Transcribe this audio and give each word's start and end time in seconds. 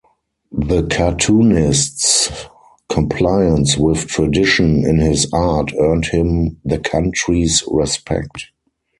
The 0.51 0.87
cartoonist's 0.87 2.47
compliance 2.89 3.77
with 3.77 4.07
tradition 4.07 4.83
in 4.83 4.97
his 4.97 5.27
art 5.31 5.73
earned 5.79 6.07
him 6.07 6.59
the 6.65 6.79
country's 6.79 7.63
respect. 7.67 8.47